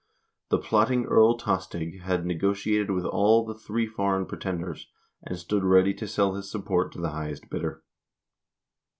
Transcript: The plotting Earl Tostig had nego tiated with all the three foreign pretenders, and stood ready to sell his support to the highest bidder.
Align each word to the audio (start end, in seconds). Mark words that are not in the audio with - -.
The 0.49 0.57
plotting 0.57 1.05
Earl 1.05 1.37
Tostig 1.37 2.01
had 2.01 2.25
nego 2.25 2.53
tiated 2.53 2.89
with 2.91 3.05
all 3.05 3.45
the 3.45 3.53
three 3.53 3.85
foreign 3.85 4.25
pretenders, 4.25 4.87
and 5.21 5.37
stood 5.37 5.63
ready 5.63 5.93
to 5.93 6.07
sell 6.07 6.33
his 6.33 6.49
support 6.49 6.91
to 6.93 6.99
the 6.99 7.11
highest 7.11 7.51
bidder. 7.51 7.83